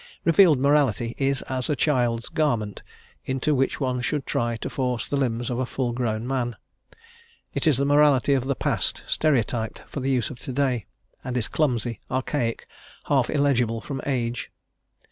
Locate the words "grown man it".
5.93-7.67